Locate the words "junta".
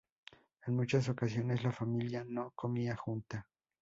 2.95-3.47